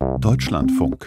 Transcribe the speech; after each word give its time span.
Deutschlandfunk 0.00 1.06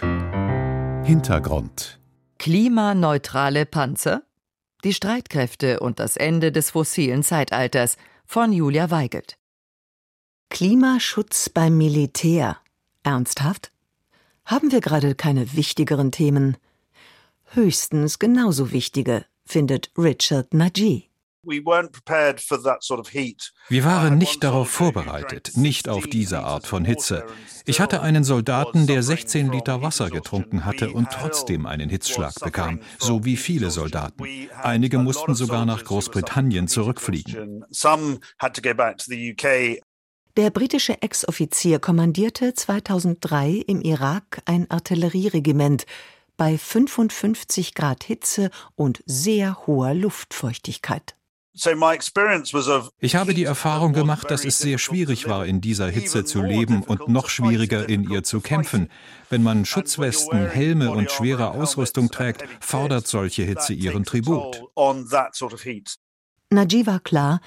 Hintergrund 1.04 1.98
Klimaneutrale 2.38 3.66
Panzer? 3.66 4.22
Die 4.84 4.94
Streitkräfte 4.94 5.80
und 5.80 5.98
das 5.98 6.16
Ende 6.16 6.52
des 6.52 6.70
fossilen 6.70 7.24
Zeitalters 7.24 7.96
von 8.24 8.52
Julia 8.52 8.92
Weigelt. 8.92 9.36
Klimaschutz 10.48 11.48
beim 11.48 11.76
Militär. 11.76 12.58
Ernsthaft? 13.02 13.72
Haben 14.44 14.70
wir 14.70 14.80
gerade 14.80 15.16
keine 15.16 15.54
wichtigeren 15.54 16.12
Themen? 16.12 16.56
Höchstens 17.46 18.20
genauso 18.20 18.70
wichtige, 18.70 19.24
findet 19.44 19.90
Richard 19.98 20.54
Najee. 20.54 21.10
Wir 23.68 23.84
waren 23.84 24.18
nicht 24.18 24.44
darauf 24.44 24.68
vorbereitet, 24.70 25.52
nicht 25.56 25.88
auf 25.88 26.06
diese 26.06 26.40
Art 26.40 26.66
von 26.66 26.84
Hitze. 26.84 27.24
Ich 27.64 27.80
hatte 27.80 28.02
einen 28.02 28.24
Soldaten, 28.24 28.86
der 28.86 29.02
16 29.02 29.50
Liter 29.50 29.82
Wasser 29.82 30.10
getrunken 30.10 30.64
hatte 30.64 30.90
und 30.90 31.08
trotzdem 31.10 31.66
einen 31.66 31.88
Hitzschlag 31.88 32.34
bekam, 32.40 32.80
so 32.98 33.24
wie 33.24 33.36
viele 33.36 33.70
Soldaten. 33.70 34.24
Einige 34.62 34.98
mussten 34.98 35.34
sogar 35.34 35.64
nach 35.66 35.84
Großbritannien 35.84 36.68
zurückfliegen. 36.68 37.64
Der 40.36 40.50
britische 40.50 41.00
Ex-Offizier 41.00 41.78
kommandierte 41.78 42.54
2003 42.54 43.62
im 43.68 43.80
Irak 43.82 44.42
ein 44.46 44.68
Artillerieregiment 44.68 45.86
bei 46.36 46.58
55 46.58 47.74
Grad 47.74 48.02
Hitze 48.02 48.50
und 48.74 49.02
sehr 49.06 49.66
hoher 49.66 49.94
Luftfeuchtigkeit. 49.94 51.14
Ich 51.56 53.16
habe 53.16 53.34
die 53.34 53.44
Erfahrung 53.44 53.92
gemacht, 53.92 54.30
dass 54.30 54.44
es 54.44 54.58
sehr 54.58 54.78
schwierig 54.78 55.28
war, 55.28 55.46
in 55.46 55.60
dieser 55.60 55.88
Hitze 55.88 56.24
zu 56.24 56.42
leben 56.42 56.82
und 56.82 57.08
noch 57.08 57.28
schwieriger 57.28 57.88
in 57.88 58.10
ihr 58.10 58.24
zu 58.24 58.40
kämpfen. 58.40 58.90
Wenn 59.30 59.44
man 59.44 59.64
Schutzwesten, 59.64 60.48
Helme 60.48 60.90
und 60.90 61.12
schwere 61.12 61.52
Ausrüstung 61.52 62.10
trägt, 62.10 62.44
fordert 62.60 63.06
solche 63.06 63.44
Hitze 63.44 63.72
ihren 63.72 64.04
Tribut. 64.04 64.62
Najee 66.50 66.86
war 66.86 67.00
klar, 67.00 67.40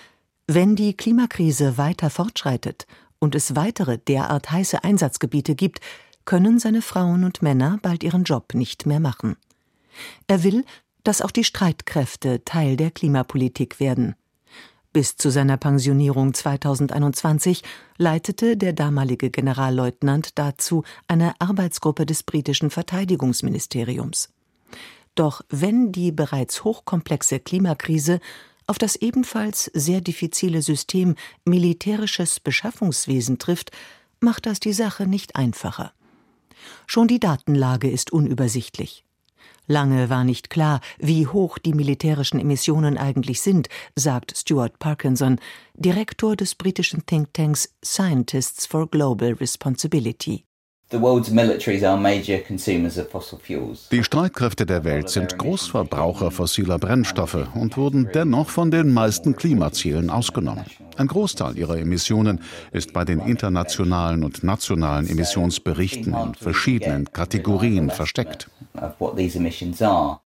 wenn 0.47 0.78
die 0.78 0.95
Klimakrise 0.95 1.78
weiter 1.78 2.09
fortschreitet 2.09 2.88
und 3.19 3.35
es 3.35 3.58
weitere 3.58 3.97
derart 3.97 4.52
heiße 4.52 4.83
Einsatzgebiete 4.83 5.55
gibt, 5.55 5.80
können 6.23 6.59
seine 6.59 6.81
Frauen 6.81 7.25
und 7.25 7.41
Männer 7.41 7.80
bald 7.81 8.03
ihren 8.03 8.23
Job 8.23 8.53
nicht 8.53 8.85
mehr 8.85 9.02
machen. 9.02 9.35
Er 10.28 10.44
will, 10.44 10.63
dass 11.08 11.22
auch 11.22 11.31
die 11.31 11.45
Streitkräfte 11.45 12.44
Teil 12.44 12.75
der 12.75 12.91
Klimapolitik 12.91 13.80
werden. 13.80 14.16
Bis 14.91 15.16
zu 15.16 15.30
seiner 15.30 15.55
Pensionierung 15.55 16.33
2021 16.33 17.63
leitete 17.97 18.58
der 18.58 18.73
damalige 18.73 19.30
Generalleutnant 19.30 20.38
dazu 20.38 20.83
eine 21.08 21.39
Arbeitsgruppe 21.39 22.05
des 22.05 22.23
britischen 22.23 22.69
Verteidigungsministeriums. 22.69 24.33
Doch 25.16 25.44
wenn 25.47 25.94
die 25.94 26.11
bereits 26.11 26.66
hochkomplexe 26.66 27.39
Klimakrise 27.39 28.19
auf 28.66 28.78
das 28.78 28.97
ebenfalls 28.97 29.72
sehr 29.73 30.02
diffizile 30.02 30.61
System 30.61 31.16
militärisches 31.45 32.41
Beschaffungswesen 32.41 33.39
trifft, 33.39 33.72
macht 34.19 34.45
das 34.45 34.59
die 34.59 34.73
Sache 34.73 35.08
nicht 35.08 35.38
einfacher. 35.38 35.94
Schon 36.85 37.08
die 37.08 37.22
Datenlage 37.22 37.89
ist 37.89 38.11
unübersichtlich. 38.11 39.05
Lange 39.67 40.09
war 40.09 40.23
nicht 40.23 40.50
klar, 40.50 40.80
wie 40.98 41.28
hoch 41.28 41.58
die 41.58 41.73
militärischen 41.73 42.40
Emissionen 42.40 42.98
eigentlich 42.98 43.42
sind, 43.42 43.67
sagt 43.95 44.38
Stuart 44.38 44.80
Parkinson, 44.80 45.40
Direktor 45.73 46.36
des 46.36 46.56
britischen 46.56 47.06
Thinktanks 47.06 47.73
Scientists 47.84 48.66
for 48.66 48.90
Global 48.90 49.34
Responsibility. 49.34 50.48
Die 50.90 50.98
Streitkräfte 54.03 54.66
der 54.66 54.84
Welt 54.86 55.09
sind 55.09 55.38
Großverbraucher 55.38 56.31
fossiler 56.31 56.80
Brennstoffe 56.80 57.45
und 57.56 57.75
wurden 57.75 58.08
dennoch 58.14 58.50
von 58.50 58.72
den 58.72 58.94
meisten 58.94 59.36
Klimazielen 59.36 60.09
ausgenommen. 60.09 60.63
Ein 60.96 61.07
Großteil 61.07 61.57
ihrer 61.57 61.78
Emissionen 61.78 62.40
ist 62.72 62.94
bei 62.94 63.03
den 63.03 63.19
internationalen 63.19 64.24
und 64.24 64.46
nationalen 64.46 65.09
Emissionsberichten 65.09 66.13
in 66.13 66.36
verschiedenen 66.36 67.12
Kategorien 67.12 67.90
versteckt. 67.90 68.50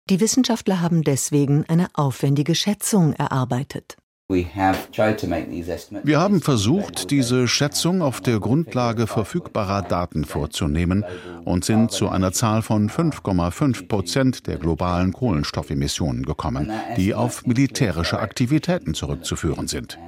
Die 0.08 0.20
Wissenschaftler 0.20 0.80
haben 0.80 1.02
deswegen 1.02 1.64
eine 1.68 1.88
aufwendige 1.94 2.54
Schätzung 2.54 3.12
erarbeitet. 3.12 3.96
Wir 4.28 6.20
haben 6.20 6.40
versucht, 6.40 7.10
diese 7.10 7.48
Schätzung 7.48 8.00
auf 8.00 8.20
der 8.20 8.38
Grundlage 8.38 9.08
verfügbarer 9.08 9.82
Daten 9.82 10.24
vorzunehmen 10.24 11.04
und 11.44 11.64
sind 11.64 11.90
zu 11.90 12.08
einer 12.08 12.30
Zahl 12.30 12.62
von 12.62 12.88
5,5 12.88 13.88
Prozent 13.88 14.46
der 14.46 14.58
globalen 14.58 15.12
Kohlenstoffemissionen 15.12 16.24
gekommen, 16.24 16.70
die 16.96 17.12
auf 17.12 17.44
militärische 17.44 18.20
Aktivitäten 18.20 18.94
zurückzuführen 18.94 19.66
sind. 19.66 19.98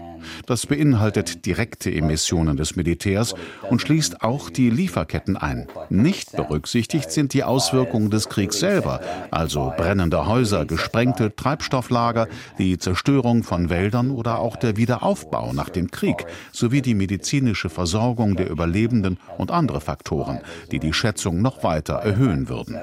Das 0.46 0.66
beinhaltet 0.66 1.46
direkte 1.46 1.92
Emissionen 1.92 2.56
des 2.56 2.76
Militärs 2.76 3.34
und 3.68 3.80
schließt 3.80 4.22
auch 4.22 4.50
die 4.50 4.70
Lieferketten 4.70 5.36
ein. 5.36 5.66
Nicht 5.88 6.32
berücksichtigt 6.32 7.10
sind 7.10 7.34
die 7.34 7.44
Auswirkungen 7.44 8.10
des 8.10 8.28
Kriegs 8.28 8.58
selber, 8.60 9.00
also 9.30 9.72
brennende 9.76 10.26
Häuser, 10.26 10.64
gesprengte 10.64 11.34
Treibstofflager, 11.34 12.28
die 12.58 12.78
Zerstörung 12.78 13.42
von 13.42 13.70
Wäldern 13.70 14.10
oder 14.10 14.38
auch 14.38 14.56
der 14.56 14.76
Wiederaufbau 14.76 15.52
nach 15.52 15.68
dem 15.68 15.90
Krieg 15.90 16.26
sowie 16.52 16.82
die 16.82 16.94
medizinische 16.94 17.68
Versorgung 17.68 18.36
der 18.36 18.50
Überlebenden 18.50 19.18
und 19.38 19.50
andere 19.50 19.80
Faktoren, 19.80 20.40
die 20.70 20.78
die 20.78 20.92
Schätzung 20.92 21.42
noch 21.42 21.62
weiter 21.62 21.94
erhöhen 21.94 22.48
würden. 22.48 22.78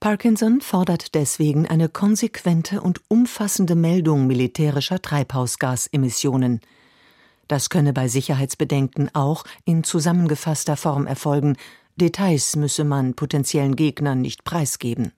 Parkinson 0.00 0.60
fordert 0.60 1.14
deswegen 1.14 1.66
eine 1.66 1.88
konsequente 1.88 2.80
und 2.80 3.00
umfassende 3.08 3.74
Meldung 3.74 4.26
militärischer 4.26 5.00
Treibhausgasemissionen. 5.00 6.60
Das 7.48 7.70
könne 7.70 7.92
bei 7.92 8.06
Sicherheitsbedenken 8.08 9.14
auch 9.14 9.44
in 9.64 9.84
zusammengefasster 9.84 10.76
Form 10.76 11.06
erfolgen, 11.06 11.56
Details 11.96 12.56
müsse 12.56 12.84
man 12.84 13.14
potenziellen 13.14 13.74
Gegnern 13.74 14.20
nicht 14.20 14.44
preisgeben. 14.44 15.12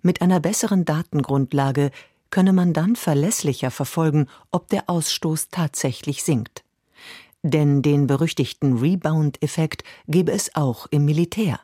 Mit 0.00 0.22
einer 0.22 0.40
besseren 0.40 0.86
Datengrundlage 0.86 1.90
könne 2.30 2.54
man 2.54 2.72
dann 2.72 2.96
verlässlicher 2.96 3.70
verfolgen, 3.70 4.26
ob 4.50 4.68
der 4.68 4.88
Ausstoß 4.88 5.48
tatsächlich 5.50 6.22
sinkt. 6.22 6.64
Denn 7.42 7.82
den 7.82 8.06
berüchtigten 8.06 8.78
Rebound-Effekt 8.78 9.84
gebe 10.08 10.32
es 10.32 10.54
auch 10.54 10.86
im 10.90 11.04
Militär. 11.04 11.60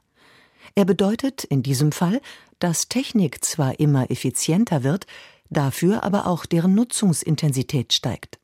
Er 0.74 0.84
bedeutet 0.84 1.44
in 1.44 1.62
diesem 1.62 1.92
Fall, 1.92 2.20
dass 2.58 2.88
Technik 2.88 3.44
zwar 3.44 3.80
immer 3.80 4.10
effizienter 4.10 4.82
wird, 4.82 5.06
dafür 5.50 6.04
aber 6.04 6.26
auch 6.26 6.46
deren 6.46 6.74
Nutzungsintensität 6.74 7.92
steigt. 7.92 8.38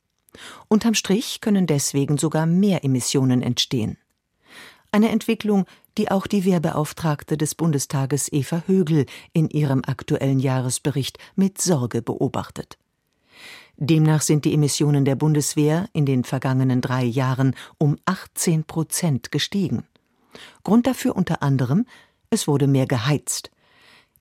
Unterm 0.68 0.94
Strich 0.94 1.40
können 1.40 1.66
deswegen 1.66 2.18
sogar 2.18 2.46
mehr 2.46 2.84
Emissionen 2.84 3.42
entstehen. 3.42 3.98
Eine 4.90 5.10
Entwicklung, 5.10 5.66
die 5.98 6.10
auch 6.10 6.26
die 6.26 6.44
Wehrbeauftragte 6.44 7.36
des 7.36 7.54
Bundestages 7.54 8.32
Eva 8.32 8.62
Högel 8.66 9.06
in 9.32 9.48
ihrem 9.50 9.82
aktuellen 9.84 10.38
Jahresbericht 10.38 11.18
mit 11.34 11.60
Sorge 11.60 12.02
beobachtet. 12.02 12.78
Demnach 13.76 14.22
sind 14.22 14.44
die 14.44 14.54
Emissionen 14.54 15.04
der 15.04 15.14
Bundeswehr 15.14 15.88
in 15.92 16.06
den 16.06 16.24
vergangenen 16.24 16.80
drei 16.80 17.04
Jahren 17.04 17.54
um 17.78 17.96
18 18.06 18.64
Prozent 18.64 19.30
gestiegen. 19.30 19.84
Grund 20.64 20.86
dafür 20.86 21.16
unter 21.16 21.42
anderem 21.42 21.86
es 22.30 22.46
wurde 22.46 22.66
mehr 22.66 22.86
geheizt. 22.86 23.50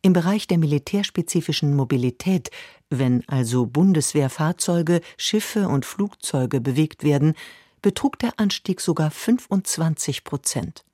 Im 0.01 0.13
Bereich 0.13 0.47
der 0.47 0.57
militärspezifischen 0.57 1.75
Mobilität, 1.75 2.51
wenn 2.89 3.27
also 3.27 3.65
Bundeswehrfahrzeuge, 3.65 5.01
Schiffe 5.17 5.67
und 5.67 5.85
Flugzeuge 5.85 6.61
bewegt 6.61 7.03
werden, 7.03 7.33
betrug 7.81 8.19
der 8.19 8.39
Anstieg 8.39 8.79
sogar 8.79 9.11
25 9.11 10.23
Prozent. 10.23 10.85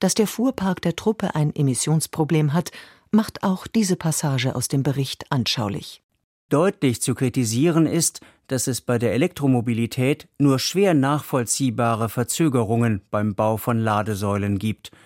Dass 0.00 0.14
der 0.14 0.26
Fuhrpark 0.26 0.80
der 0.82 0.96
Truppe 0.96 1.34
ein 1.34 1.54
Emissionsproblem 1.54 2.52
hat, 2.52 2.70
macht 3.10 3.42
auch 3.42 3.66
diese 3.66 3.96
Passage 3.96 4.54
aus 4.54 4.68
dem 4.68 4.82
Bericht 4.82 5.30
anschaulich. 5.30 6.02
Deutlich 6.48 7.00
zu 7.00 7.14
kritisieren 7.14 7.86
ist, 7.86 8.20
dass 8.48 8.66
es 8.66 8.80
bei 8.80 8.98
der 8.98 9.14
Elektromobilität 9.14 10.28
nur 10.38 10.58
schwer 10.58 10.94
nachvollziehbare 10.94 12.08
Verzögerungen 12.08 13.00
beim 13.10 13.34
Bau 13.34 13.56
von 13.56 13.78
Ladesäulen 13.78 14.58
gibt– 14.58 14.90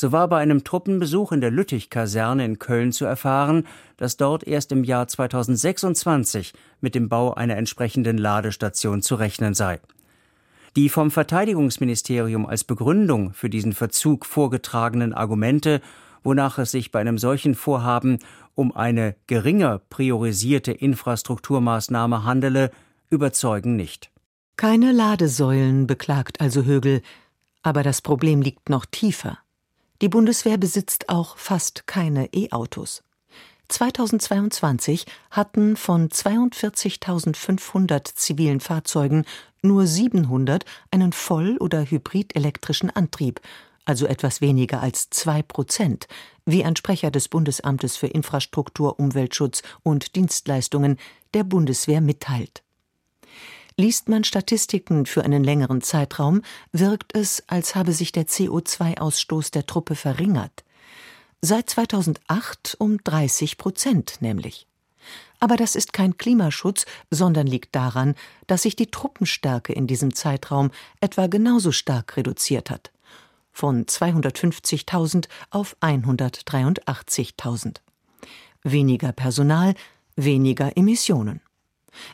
so 0.00 0.12
war 0.12 0.28
bei 0.28 0.38
einem 0.38 0.64
Truppenbesuch 0.64 1.30
in 1.30 1.42
der 1.42 1.50
Lüttich-Kaserne 1.50 2.42
in 2.42 2.58
Köln 2.58 2.90
zu 2.90 3.04
erfahren, 3.04 3.66
dass 3.98 4.16
dort 4.16 4.46
erst 4.46 4.72
im 4.72 4.82
Jahr 4.82 5.06
2026 5.06 6.54
mit 6.80 6.94
dem 6.94 7.10
Bau 7.10 7.34
einer 7.34 7.58
entsprechenden 7.58 8.16
Ladestation 8.16 9.02
zu 9.02 9.16
rechnen 9.16 9.52
sei. 9.52 9.78
Die 10.74 10.88
vom 10.88 11.10
Verteidigungsministerium 11.10 12.46
als 12.46 12.64
Begründung 12.64 13.34
für 13.34 13.50
diesen 13.50 13.74
Verzug 13.74 14.24
vorgetragenen 14.24 15.12
Argumente, 15.12 15.82
wonach 16.22 16.56
es 16.56 16.70
sich 16.70 16.92
bei 16.92 17.00
einem 17.00 17.18
solchen 17.18 17.54
Vorhaben 17.54 18.20
um 18.54 18.74
eine 18.74 19.16
geringer 19.26 19.82
priorisierte 19.90 20.72
Infrastrukturmaßnahme 20.72 22.24
handele, 22.24 22.70
überzeugen 23.10 23.76
nicht. 23.76 24.10
Keine 24.56 24.92
Ladesäulen, 24.92 25.86
beklagt 25.86 26.40
also 26.40 26.62
Högel, 26.62 27.02
Aber 27.62 27.82
das 27.82 28.00
Problem 28.00 28.40
liegt 28.40 28.70
noch 28.70 28.86
tiefer. 28.86 29.36
Die 30.00 30.08
Bundeswehr 30.08 30.56
besitzt 30.56 31.10
auch 31.10 31.36
fast 31.36 31.86
keine 31.86 32.32
E-Autos. 32.32 33.02
2022 33.68 35.04
hatten 35.30 35.76
von 35.76 36.08
42.500 36.08 38.14
zivilen 38.14 38.60
Fahrzeugen 38.60 39.26
nur 39.62 39.86
700 39.86 40.64
einen 40.90 41.12
voll- 41.12 41.58
oder 41.58 41.84
hybridelektrischen 41.84 42.88
Antrieb, 42.90 43.40
also 43.84 44.06
etwas 44.06 44.40
weniger 44.40 44.80
als 44.80 45.10
zwei 45.10 45.42
Prozent, 45.42 46.08
wie 46.46 46.64
ein 46.64 46.76
Sprecher 46.76 47.10
des 47.10 47.28
Bundesamtes 47.28 47.96
für 47.96 48.06
Infrastruktur, 48.06 48.98
Umweltschutz 48.98 49.62
und 49.82 50.16
Dienstleistungen 50.16 50.96
der 51.34 51.44
Bundeswehr 51.44 52.00
mitteilt. 52.00 52.62
Liest 53.80 54.08
man 54.08 54.24
Statistiken 54.24 55.06
für 55.06 55.24
einen 55.24 55.42
längeren 55.42 55.80
Zeitraum, 55.80 56.42
wirkt 56.72 57.14
es, 57.16 57.42
als 57.46 57.74
habe 57.74 57.92
sich 57.92 58.12
der 58.12 58.26
CO2-Ausstoß 58.26 59.52
der 59.52 59.66
Truppe 59.66 59.94
verringert 59.94 60.64
seit 61.42 61.70
2008 61.70 62.76
um 62.78 63.02
30 63.02 63.58
Prozent 63.58 64.18
nämlich. 64.20 64.66
Aber 65.38 65.56
das 65.56 65.74
ist 65.74 65.92
kein 65.94 66.18
Klimaschutz, 66.18 66.84
sondern 67.10 67.46
liegt 67.46 67.74
daran, 67.74 68.14
dass 68.46 68.62
sich 68.62 68.76
die 68.76 68.90
Truppenstärke 68.90 69.72
in 69.72 69.86
diesem 69.86 70.14
Zeitraum 70.14 70.70
etwa 71.00 71.26
genauso 71.26 71.72
stark 71.72 72.16
reduziert 72.16 72.70
hat. 72.70 72.92
Von 73.52 73.86
250.000 73.86 75.28
auf 75.50 75.76
183.000. 75.80 77.76
Weniger 78.62 79.12
Personal, 79.12 79.74
weniger 80.14 80.76
Emissionen. 80.76 81.40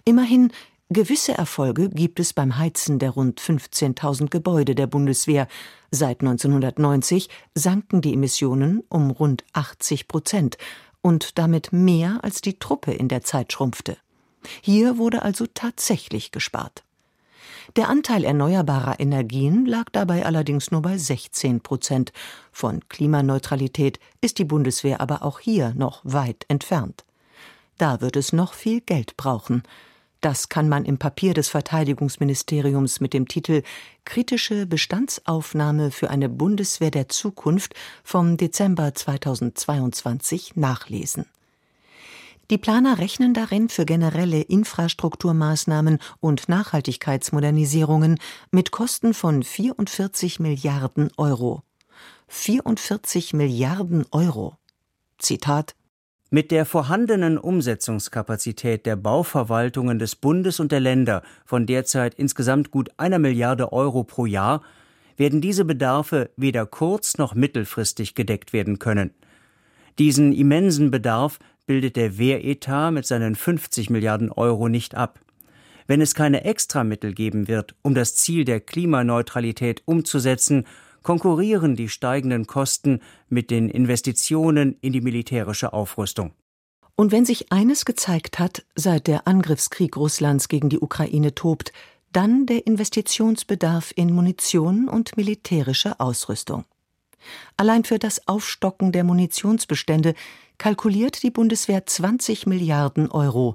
Immerhin 0.04 0.52
Gewisse 0.88 1.36
Erfolge 1.36 1.88
gibt 1.88 2.20
es 2.20 2.32
beim 2.32 2.58
Heizen 2.58 3.00
der 3.00 3.10
rund 3.10 3.40
15.000 3.40 4.28
Gebäude 4.28 4.76
der 4.76 4.86
Bundeswehr. 4.86 5.48
Seit 5.90 6.20
1990 6.20 7.28
sanken 7.56 8.02
die 8.02 8.14
Emissionen 8.14 8.84
um 8.88 9.10
rund 9.10 9.42
80 9.52 10.06
Prozent 10.06 10.58
und 11.02 11.38
damit 11.38 11.72
mehr 11.72 12.20
als 12.22 12.40
die 12.40 12.60
Truppe 12.60 12.92
in 12.92 13.08
der 13.08 13.22
Zeit 13.22 13.52
schrumpfte. 13.52 13.96
Hier 14.60 14.96
wurde 14.96 15.22
also 15.22 15.46
tatsächlich 15.52 16.30
gespart. 16.30 16.84
Der 17.74 17.88
Anteil 17.88 18.22
erneuerbarer 18.22 19.00
Energien 19.00 19.66
lag 19.66 19.86
dabei 19.90 20.24
allerdings 20.24 20.70
nur 20.70 20.82
bei 20.82 20.98
16 20.98 21.62
Prozent. 21.62 22.12
Von 22.52 22.88
Klimaneutralität 22.88 23.98
ist 24.20 24.38
die 24.38 24.44
Bundeswehr 24.44 25.00
aber 25.00 25.24
auch 25.24 25.40
hier 25.40 25.74
noch 25.74 26.00
weit 26.04 26.44
entfernt. 26.46 27.04
Da 27.76 28.00
wird 28.00 28.14
es 28.14 28.32
noch 28.32 28.54
viel 28.54 28.80
Geld 28.82 29.16
brauchen. 29.16 29.64
Das 30.26 30.49
kann 30.49 30.69
man 30.69 30.84
im 30.84 30.99
Papier 30.99 31.34
des 31.34 31.49
Verteidigungsministeriums 31.50 32.99
mit 32.99 33.14
dem 33.14 33.28
Titel 33.28 33.62
Kritische 34.05 34.67
Bestandsaufnahme 34.67 35.93
für 35.93 36.11
eine 36.11 36.28
Bundeswehr 36.28 36.90
der 36.90 37.08
Zukunft 37.08 37.76
vom 38.02 38.37
Dezember 38.37 38.93
2022 38.93 40.56
nachlesen. 40.56 41.26
Die 42.50 42.58
Planer 42.58 42.99
rechnen 42.99 43.34
darin 43.34 43.69
für 43.69 43.87
generelle 43.87 44.40
Infrastrukturmaßnahmen 44.40 46.00
und 46.19 46.49
Nachhaltigkeitsmodernisierungen 46.49 48.19
mit 48.50 48.73
Kosten 48.73 49.14
von 49.14 49.44
44 49.44 50.40
Milliarden 50.40 51.12
Euro. 51.19 51.62
44 52.26 53.32
Milliarden 53.32 54.05
Euro. 54.11 54.56
Zitat 55.19 55.76
mit 56.31 56.50
der 56.50 56.67
vorhandenen 56.67 57.38
Umsetzungskapazität 57.38 58.84
der 58.84 58.96
Bauverwaltungen 58.96 59.99
des 59.99 60.17
Bundes 60.17 60.58
und 60.58 60.73
der 60.73 60.81
Länder 60.81 61.23
von 61.44 61.67
derzeit 61.67 62.14
insgesamt 62.14 62.70
gut 62.70 62.90
einer 62.96 63.19
Milliarde 63.19 63.73
Euro 63.73 64.02
pro 64.05 64.26
Jahr 64.26 64.62
werden 65.17 65.40
diese 65.40 65.64
Bedarfe 65.64 66.31
weder 66.37 66.67
kurz- 66.67 67.17
noch 67.17 67.34
mittelfristig 67.34 68.14
gedeckt 68.14 68.52
werden 68.52 68.78
können. 68.78 69.12
Diesen 69.99 70.32
immensen 70.32 70.90
Bedarf 70.90 71.38
bildet 71.67 71.96
der 71.96 72.19
Wehretat 72.19 72.93
mit 72.93 73.06
seinen 73.06 73.34
50 73.34 73.88
Milliarden 73.90 74.31
Euro 74.31 74.69
nicht 74.69 74.94
ab. 74.94 75.20
Wenn 75.87 76.00
es 76.00 76.14
keine 76.14 76.44
Extramittel 76.44 77.14
geben 77.14 77.49
wird, 77.49 77.76
um 77.82 77.94
das 77.94 78.17
Ziel 78.17 78.44
der 78.44 78.61
Klimaneutralität 78.61 79.82
umzusetzen, 79.84 80.67
konkurrieren 81.06 81.76
die 81.76 81.88
steigenden 81.88 82.48
Kosten 82.48 82.98
mit 83.28 83.52
den 83.52 83.68
Investitionen 83.68 84.76
in 84.80 84.92
die 84.92 85.00
militärische 85.00 85.72
Aufrüstung. 85.72 86.32
Und 86.96 87.12
wenn 87.12 87.24
sich 87.24 87.52
eines 87.52 87.84
gezeigt 87.84 88.40
hat, 88.40 88.66
seit 88.74 89.06
der 89.06 89.28
Angriffskrieg 89.28 89.96
Russlands 89.96 90.48
gegen 90.48 90.68
die 90.68 90.80
Ukraine 90.80 91.32
tobt, 91.32 91.72
dann 92.10 92.46
der 92.46 92.66
Investitionsbedarf 92.66 93.92
in 93.94 94.12
Munition 94.12 94.88
und 94.88 95.16
militärische 95.16 96.00
Ausrüstung. 96.00 96.64
Allein 97.56 97.84
für 97.84 98.00
das 98.00 98.26
Aufstocken 98.26 98.90
der 98.90 99.04
Munitionsbestände 99.04 100.14
kalkuliert 100.58 101.22
die 101.22 101.30
Bundeswehr 101.30 101.86
20 101.86 102.48
Milliarden 102.48 103.12
Euro. 103.12 103.54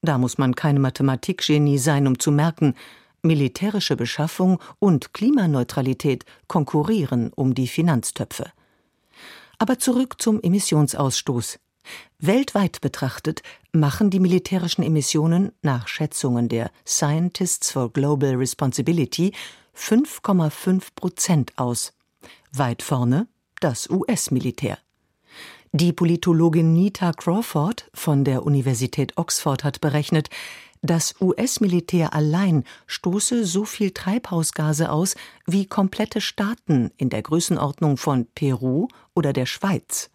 Da 0.00 0.16
muss 0.16 0.38
man 0.38 0.54
keine 0.54 0.80
Mathematikgenie 0.80 1.76
sein, 1.76 2.06
um 2.06 2.18
zu 2.18 2.32
merken, 2.32 2.74
Militärische 3.22 3.96
Beschaffung 3.96 4.60
und 4.78 5.12
Klimaneutralität 5.12 6.24
konkurrieren 6.46 7.32
um 7.34 7.54
die 7.54 7.68
Finanztöpfe. 7.68 8.52
Aber 9.58 9.78
zurück 9.78 10.20
zum 10.20 10.40
Emissionsausstoß. 10.40 11.58
Weltweit 12.18 12.80
betrachtet 12.80 13.42
machen 13.72 14.10
die 14.10 14.20
militärischen 14.20 14.82
Emissionen 14.82 15.52
nach 15.62 15.88
Schätzungen 15.88 16.48
der 16.48 16.70
Scientists 16.86 17.72
for 17.72 17.92
Global 17.92 18.34
Responsibility 18.34 19.32
5,5 19.76 20.88
Prozent 20.94 21.52
aus. 21.56 21.92
Weit 22.52 22.82
vorne 22.82 23.26
das 23.60 23.88
US-Militär. 23.90 24.78
Die 25.72 25.92
Politologin 25.92 26.72
Nita 26.72 27.12
Crawford 27.12 27.90
von 27.92 28.24
der 28.24 28.44
Universität 28.44 29.18
Oxford 29.18 29.64
hat 29.64 29.80
berechnet, 29.80 30.30
das 30.82 31.14
US-Militär 31.20 32.14
allein 32.14 32.64
stoße 32.86 33.44
so 33.44 33.64
viel 33.64 33.90
Treibhausgase 33.90 34.90
aus 34.90 35.14
wie 35.46 35.66
komplette 35.66 36.20
Staaten 36.20 36.90
in 36.96 37.10
der 37.10 37.22
Größenordnung 37.22 37.96
von 37.96 38.26
Peru 38.34 38.88
oder 39.14 39.32
der 39.32 39.46
Schweiz. 39.46 40.10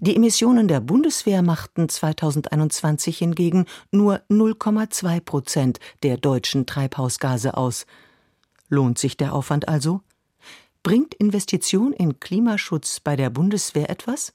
Die 0.00 0.14
Emissionen 0.14 0.68
der 0.68 0.80
Bundeswehr 0.80 1.42
machten 1.42 1.88
2021 1.88 3.18
hingegen 3.18 3.66
nur 3.90 4.20
0,2 4.30 5.20
Prozent 5.20 5.80
der 6.04 6.16
deutschen 6.16 6.66
Treibhausgase 6.66 7.56
aus. 7.56 7.84
Lohnt 8.68 8.98
sich 8.98 9.16
der 9.16 9.34
Aufwand 9.34 9.68
also? 9.68 10.00
Bringt 10.84 11.14
Investition 11.14 11.92
in 11.92 12.20
Klimaschutz 12.20 13.00
bei 13.00 13.16
der 13.16 13.30
Bundeswehr 13.30 13.90
etwas? 13.90 14.32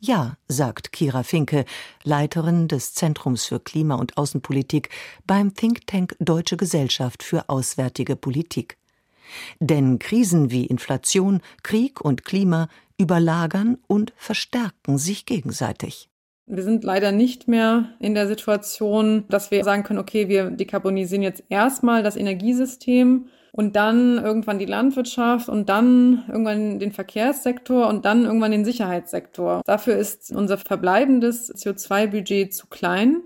Ja, 0.00 0.36
sagt 0.46 0.92
Kira 0.92 1.24
Finke, 1.24 1.64
Leiterin 2.04 2.68
des 2.68 2.94
Zentrums 2.94 3.46
für 3.46 3.58
Klima- 3.58 3.96
und 3.96 4.16
Außenpolitik 4.16 4.90
beim 5.26 5.54
Think 5.54 5.88
Tank 5.88 6.14
Deutsche 6.20 6.56
Gesellschaft 6.56 7.24
für 7.24 7.48
Auswärtige 7.48 8.14
Politik. 8.14 8.78
Denn 9.58 9.98
Krisen 9.98 10.52
wie 10.52 10.66
Inflation, 10.66 11.40
Krieg 11.64 12.00
und 12.00 12.24
Klima 12.24 12.68
überlagern 12.96 13.76
und 13.88 14.12
verstärken 14.16 14.98
sich 14.98 15.26
gegenseitig. 15.26 16.08
Wir 16.50 16.62
sind 16.62 16.82
leider 16.82 17.12
nicht 17.12 17.46
mehr 17.46 17.90
in 18.00 18.14
der 18.14 18.26
Situation, 18.26 19.24
dass 19.28 19.50
wir 19.50 19.62
sagen 19.64 19.82
können, 19.82 19.98
okay, 19.98 20.28
wir 20.28 20.50
dekarbonisieren 20.50 21.22
jetzt 21.22 21.44
erstmal 21.50 22.02
das 22.02 22.16
Energiesystem 22.16 23.26
und 23.52 23.76
dann 23.76 24.16
irgendwann 24.18 24.58
die 24.58 24.64
Landwirtschaft 24.64 25.48
und 25.48 25.68
dann 25.68 26.24
irgendwann 26.28 26.78
den 26.78 26.92
Verkehrssektor 26.92 27.86
und 27.88 28.04
dann 28.04 28.24
irgendwann 28.24 28.52
den 28.52 28.64
Sicherheitssektor. 28.64 29.62
Dafür 29.66 29.96
ist 29.96 30.32
unser 30.32 30.56
verbleibendes 30.56 31.54
CO2-Budget 31.54 32.54
zu 32.54 32.66
klein 32.68 33.20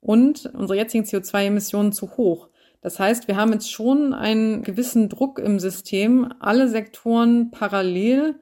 und 0.00 0.50
unsere 0.54 0.78
jetzigen 0.78 1.04
CO2-Emissionen 1.04 1.92
zu 1.92 2.16
hoch. 2.16 2.48
Das 2.80 2.98
heißt, 2.98 3.28
wir 3.28 3.36
haben 3.36 3.52
jetzt 3.52 3.72
schon 3.72 4.12
einen 4.12 4.62
gewissen 4.62 5.08
Druck 5.08 5.38
im 5.38 5.58
System, 5.58 6.32
alle 6.38 6.68
Sektoren 6.68 7.50
parallel 7.50 8.36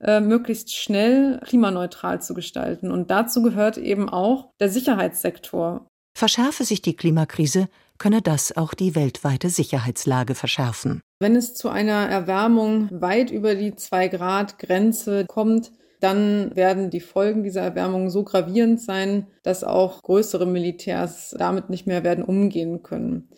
äh, 0.00 0.20
möglichst 0.20 0.74
schnell 0.74 1.40
klimaneutral 1.44 2.22
zu 2.22 2.34
gestalten. 2.34 2.90
Und 2.90 3.10
dazu 3.10 3.42
gehört 3.42 3.76
eben 3.78 4.08
auch 4.08 4.50
der 4.60 4.68
Sicherheitssektor. 4.68 5.86
Verschärfe 6.16 6.64
sich 6.64 6.82
die 6.82 6.96
Klimakrise, 6.96 7.68
könne 7.98 8.22
das 8.22 8.56
auch 8.56 8.74
die 8.74 8.94
weltweite 8.94 9.50
Sicherheitslage 9.50 10.34
verschärfen. 10.34 11.00
Wenn 11.20 11.36
es 11.36 11.54
zu 11.54 11.68
einer 11.68 12.08
Erwärmung 12.08 12.88
weit 12.90 13.30
über 13.30 13.54
die 13.54 13.72
2-Grad-Grenze 13.72 15.26
kommt, 15.26 15.70
dann 16.00 16.56
werden 16.56 16.88
die 16.88 17.00
Folgen 17.00 17.42
dieser 17.42 17.60
Erwärmung 17.60 18.08
so 18.08 18.24
gravierend 18.24 18.80
sein, 18.80 19.26
dass 19.42 19.64
auch 19.64 20.02
größere 20.02 20.46
Militärs 20.46 21.34
damit 21.38 21.68
nicht 21.68 21.86
mehr 21.86 22.02
werden 22.04 22.24
umgehen 22.24 22.82
können. 22.82 23.28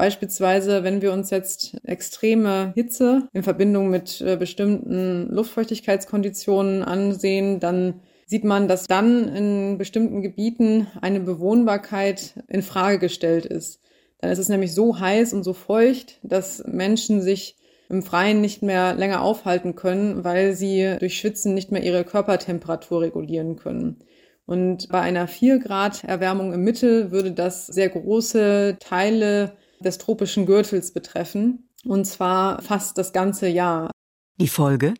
Beispielsweise, 0.00 0.82
wenn 0.82 1.02
wir 1.02 1.12
uns 1.12 1.28
jetzt 1.28 1.76
extreme 1.84 2.72
Hitze 2.74 3.28
in 3.34 3.42
Verbindung 3.42 3.90
mit 3.90 4.22
äh, 4.22 4.38
bestimmten 4.38 5.28
Luftfeuchtigkeitskonditionen 5.28 6.82
ansehen, 6.82 7.60
dann 7.60 8.00
sieht 8.24 8.44
man, 8.44 8.66
dass 8.66 8.86
dann 8.86 9.28
in 9.28 9.76
bestimmten 9.76 10.22
Gebieten 10.22 10.86
eine 11.02 11.20
Bewohnbarkeit 11.20 12.32
in 12.48 12.62
Frage 12.62 12.98
gestellt 12.98 13.44
ist. 13.44 13.82
Dann 14.22 14.30
ist 14.30 14.38
es 14.38 14.48
nämlich 14.48 14.72
so 14.72 14.98
heiß 14.98 15.34
und 15.34 15.42
so 15.42 15.52
feucht, 15.52 16.18
dass 16.22 16.64
Menschen 16.66 17.20
sich 17.20 17.56
im 17.90 18.02
Freien 18.02 18.40
nicht 18.40 18.62
mehr 18.62 18.94
länger 18.94 19.20
aufhalten 19.20 19.74
können, 19.74 20.24
weil 20.24 20.54
sie 20.54 20.96
durch 20.98 21.18
Schwitzen 21.18 21.52
nicht 21.52 21.72
mehr 21.72 21.82
ihre 21.82 22.04
Körpertemperatur 22.04 23.02
regulieren 23.02 23.56
können. 23.56 23.98
Und 24.46 24.88
bei 24.88 25.02
einer 25.02 25.28
4 25.28 25.58
Grad 25.58 26.04
Erwärmung 26.04 26.54
im 26.54 26.64
Mittel 26.64 27.10
würde 27.10 27.32
das 27.32 27.66
sehr 27.66 27.90
große 27.90 28.78
Teile 28.80 29.58
des 29.80 29.98
tropischen 29.98 30.46
Gürtels 30.46 30.92
betreffen, 30.92 31.68
und 31.84 32.04
zwar 32.06 32.62
fast 32.62 32.98
das 32.98 33.12
ganze 33.12 33.48
Jahr. 33.48 33.90
Die 34.36 34.48
Folge? 34.48 34.94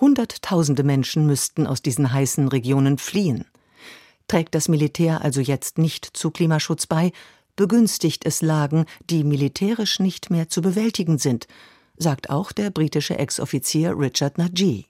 Hunderttausende 0.00 0.82
Menschen 0.82 1.26
müssten 1.26 1.66
aus 1.66 1.80
diesen 1.80 2.12
heißen 2.12 2.48
Regionen 2.48 2.98
fliehen. 2.98 3.46
Trägt 4.26 4.54
das 4.54 4.68
Militär 4.68 5.22
also 5.22 5.40
jetzt 5.40 5.78
nicht 5.78 6.04
zu 6.04 6.30
Klimaschutz 6.30 6.86
bei, 6.86 7.12
begünstigt 7.56 8.26
es 8.26 8.42
Lagen, 8.42 8.86
die 9.08 9.22
militärisch 9.22 10.00
nicht 10.00 10.30
mehr 10.30 10.48
zu 10.48 10.62
bewältigen 10.62 11.18
sind, 11.18 11.46
sagt 11.96 12.30
auch 12.30 12.50
der 12.50 12.70
britische 12.70 13.18
Ex-Offizier 13.18 13.96
Richard 13.96 14.38
Najee. 14.38 14.86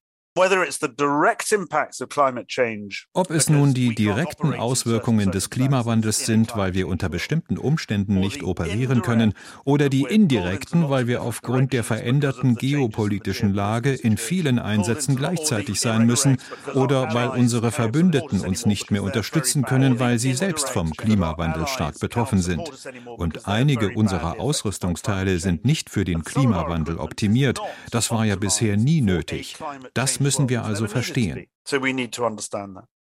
Ob 3.13 3.31
es 3.31 3.49
nun 3.49 3.73
die 3.73 3.95
direkten 3.95 4.53
Auswirkungen 4.55 5.31
des 5.31 5.49
Klimawandels 5.49 6.27
sind, 6.27 6.57
weil 6.57 6.75
wir 6.75 6.89
unter 6.89 7.09
bestimmten 7.09 7.57
Umständen 7.57 8.19
nicht 8.19 8.43
operieren 8.43 9.03
können, 9.03 9.35
oder 9.63 9.89
die 9.89 10.03
indirekten, 10.03 10.91
weil 10.91 11.07
wir 11.07 11.23
aufgrund 11.23 11.73
der 11.73 11.85
veränderten 11.85 12.57
geopolitischen 12.57 13.55
Lage 13.55 13.95
in 13.95 14.17
vielen 14.17 14.59
Einsätzen 14.59 15.15
gleichzeitig 15.15 15.79
sein 15.79 16.05
müssen, 16.05 16.39
oder 16.75 17.15
weil 17.15 17.29
unsere 17.29 17.71
Verbündeten 17.71 18.41
uns 18.41 18.67
nicht 18.67 18.91
mehr 18.91 19.05
unterstützen 19.05 19.63
können, 19.63 20.01
weil 20.01 20.19
sie 20.19 20.35
selbst 20.35 20.69
vom 20.69 20.91
Klimawandel 20.95 21.69
stark 21.69 22.01
betroffen 22.01 22.43
sind. 22.43 22.69
Und 23.05 23.47
einige 23.47 23.91
unserer 23.91 24.41
Ausrüstungsteile 24.41 25.39
sind 25.39 25.65
nicht 25.65 25.91
für 25.91 26.05
den 26.05 26.25
Klimawandel 26.25 26.97
optimiert. 26.99 27.61
Das 27.93 28.11
war 28.11 28.25
ja 28.25 28.35
bisher 28.35 28.77
nie 28.77 29.01
nötig. 29.01 29.57
Das 29.93 30.24
müssen 30.25 30.49
wir 30.49 30.65
also 30.65 30.89
verstehen. 30.89 31.47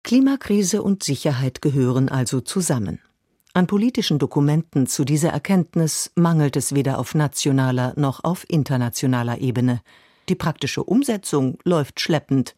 Klimakrise 0.02 0.82
und 0.82 1.02
Sicherheit 1.02 1.60
gehören 1.60 2.08
also 2.08 2.40
zusammen. 2.40 3.00
An 3.52 3.66
politischen 3.66 4.18
Dokumenten 4.18 4.86
zu 4.86 5.04
dieser 5.04 5.30
Erkenntnis 5.30 6.12
mangelt 6.14 6.56
es 6.56 6.74
weder 6.74 6.98
auf 6.98 7.14
nationaler 7.14 7.92
noch 7.96 8.24
auf 8.24 8.46
internationaler 8.48 9.38
Ebene. 9.38 9.82
Die 10.28 10.36
praktische 10.36 10.84
Umsetzung 10.84 11.58
läuft 11.64 12.00
schleppend. 12.00 12.54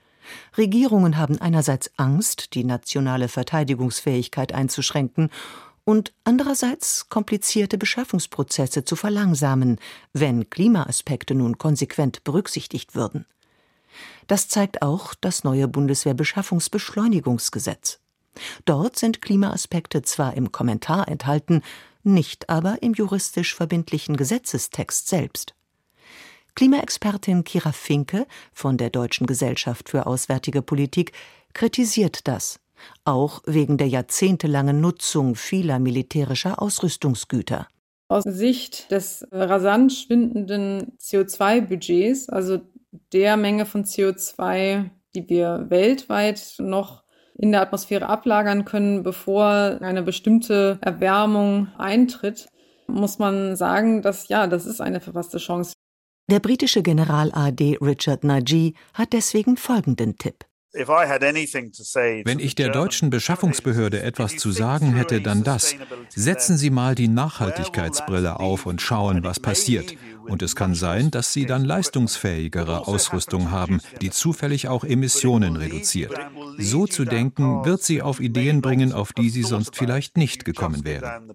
Regierungen 0.57 1.17
haben 1.17 1.41
einerseits 1.41 1.91
Angst, 1.97 2.55
die 2.55 2.65
nationale 2.65 3.29
Verteidigungsfähigkeit 3.29 4.53
einzuschränken, 4.53 5.31
und 5.85 6.13
andererseits 6.25 7.09
komplizierte 7.09 7.77
Beschaffungsprozesse 7.77 8.85
zu 8.85 8.95
verlangsamen, 8.95 9.79
wenn 10.13 10.49
Klimaaspekte 10.49 11.35
nun 11.35 11.59
konsequent 11.59 12.23
berücksichtigt 12.23 12.95
würden. 12.95 13.27
Das 14.27 14.49
zeigt 14.49 14.83
auch 14.83 15.15
das 15.15 15.45
neue 15.45 15.69
Bundeswehrbeschaffungsbeschleunigungsgesetz. 15.69 18.01
Dort 18.65 18.99
sind 18.99 19.21
Klimaaspekte 19.21 20.01
zwar 20.03 20.35
im 20.35 20.53
Kommentar 20.53 21.09
enthalten, 21.09 21.63
nicht 22.03 22.49
aber 22.49 22.83
im 22.83 22.95
juristisch 22.95 23.55
verbindlichen 23.55 24.17
Gesetzestext 24.17 25.09
selbst. 25.09 25.55
Klimaexpertin 26.55 27.45
Kira 27.45 27.73
Finke 27.73 28.27
von 28.53 28.77
der 28.77 28.91
Deutschen 28.91 29.27
Gesellschaft 29.27 29.89
für 29.89 30.07
Auswärtige 30.07 30.63
Politik 30.63 31.13
kritisiert 31.55 32.29
das, 32.29 32.61
auch 33.05 33.43
wegen 33.47 33.79
der 33.79 33.89
jahrzehntelangen 33.89 34.81
Nutzung 34.81 35.35
vieler 35.35 35.79
militärischer 35.79 36.61
Ausrüstungsgüter. 36.61 37.69
Aus 38.09 38.25
Sicht 38.25 38.91
des 38.91 39.27
rasant 39.33 39.95
schwindenden 39.95 40.93
CO2-Budgets, 40.99 42.29
also 42.29 42.61
der 43.13 43.37
Menge 43.37 43.67
von 43.67 43.85
CO2, 43.85 44.91
die 45.15 45.29
wir 45.29 45.67
weltweit 45.69 46.55
noch 46.59 47.03
in 47.35 47.53
der 47.53 47.63
Atmosphäre 47.63 48.09
ablagern 48.09 48.65
können, 48.65 49.03
bevor 49.03 49.79
eine 49.81 50.03
bestimmte 50.03 50.79
Erwärmung 50.83 51.69
eintritt, 51.79 52.49
muss 52.87 53.19
man 53.19 53.57
sagen, 53.57 54.03
dass 54.03 54.29
ja, 54.29 54.47
das 54.47 54.67
ist 54.67 54.81
eine 54.81 55.01
verpasste 55.01 55.39
Chance. 55.39 55.73
Der 56.31 56.41
britische 56.41 56.83
General 56.83 57.31
AD 57.33 57.79
Richard 57.81 58.25
Najee 58.25 58.75
hat 58.95 59.13
deswegen 59.13 59.57
folgenden 59.57 60.17
Tipp. 60.19 60.45
Wenn 60.75 62.39
ich 62.39 62.55
der 62.55 62.71
deutschen 62.71 63.11
Beschaffungsbehörde 63.11 64.03
etwas 64.03 64.37
zu 64.37 64.51
sagen 64.53 64.95
hätte, 64.95 65.21
dann 65.21 65.45
das. 65.45 65.77
Setzen 66.09 66.57
Sie 66.57 66.71
mal 66.71 66.95
die 66.95 67.09
Nachhaltigkeitsbrille 67.09 68.41
auf 68.41 68.65
und 68.65 68.81
schauen, 68.81 69.23
was 69.23 69.39
passiert. 69.39 69.95
Und 70.27 70.41
es 70.41 70.57
kann 70.57 70.75
sein, 70.75 71.11
dass 71.11 71.33
Sie 71.33 71.45
dann 71.45 71.65
leistungsfähigere 71.65 72.87
Ausrüstung 72.89 73.51
haben, 73.51 73.81
die 74.01 74.11
zufällig 74.11 74.69
auch 74.69 74.85
Emissionen 74.85 75.57
reduziert. 75.57 76.19
So 76.59 76.87
zu 76.87 77.05
denken, 77.05 77.65
wird 77.65 77.83
Sie 77.83 78.01
auf 78.01 78.21
Ideen 78.21 78.63
bringen, 78.63 78.93
auf 78.93 79.13
die 79.13 79.29
Sie 79.29 79.43
sonst 79.43 79.77
vielleicht 79.77 80.17
nicht 80.17 80.45
gekommen 80.45 80.85
wären. 80.85 81.33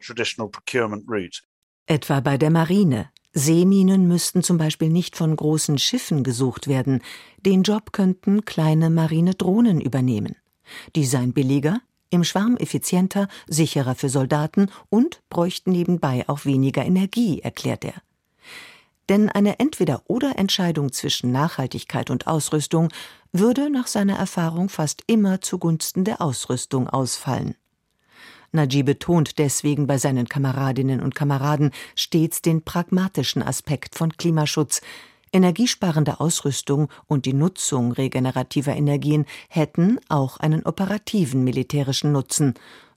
Etwa 1.86 2.20
bei 2.22 2.38
der 2.38 2.50
Marine. 2.50 3.12
Seeminen 3.40 4.08
müssten 4.08 4.42
zum 4.42 4.58
Beispiel 4.58 4.90
nicht 4.90 5.16
von 5.16 5.36
großen 5.36 5.78
Schiffen 5.78 6.24
gesucht 6.24 6.68
werden. 6.68 7.04
Den 7.46 7.62
Job 7.62 7.94
könnten 7.94 8.46
kleine 8.46 8.90
marine 8.90 9.36
Drohnen 9.36 9.80
übernehmen. 9.80 10.36
Die 10.96 11.06
seien 11.06 11.34
billiger, 11.34 11.80
im 12.10 12.24
Schwarm 12.24 12.58
effizienter, 12.58 13.28
sicherer 13.48 13.94
für 13.94 14.10
Soldaten 14.10 14.72
und 14.90 15.22
bräuchten 15.30 15.72
nebenbei 15.72 16.28
auch 16.28 16.46
weniger 16.46 16.84
Energie, 16.84 17.40
erklärt 17.40 17.86
er. 17.86 18.02
Denn 19.08 19.30
eine 19.30 19.60
Entweder-oder-Entscheidung 19.60 20.92
zwischen 20.92 21.32
Nachhaltigkeit 21.32 22.10
und 22.10 22.26
Ausrüstung 22.26 22.90
würde 23.32 23.70
nach 23.70 23.86
seiner 23.86 24.16
Erfahrung 24.16 24.68
fast 24.68 25.04
immer 25.06 25.42
zugunsten 25.42 26.06
der 26.06 26.22
Ausrüstung 26.22 26.90
ausfallen. 26.90 27.54
Najib 28.52 28.86
betont 28.86 29.38
deswegen 29.38 29.88
bei 29.88 29.98
seinen 29.98 30.28
Kameradinnen 30.28 31.02
und 31.02 31.16
Kameraden 31.16 31.72
stets 31.96 32.42
den 32.42 32.62
pragmatischen 32.64 33.44
Aspekt 33.44 33.96
von 33.96 34.16
Klimaschutz. 34.16 34.82
Energiesparende 35.34 36.20
Ausrüstung 36.20 36.90
und 37.08 37.26
die 37.26 37.34
Nutzung 37.34 37.92
regenerativer 37.92 38.76
Energien 38.76 39.26
hätten 39.50 40.00
auch 40.08 40.38
einen 40.38 40.64
operativen 40.64 41.44
militärischen 41.44 42.14
Nutzen. 42.14 42.54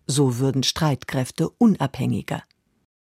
So 0.07 0.39
würden 0.39 0.63
Streitkräfte 0.63 1.49
unabhängiger. 1.49 2.43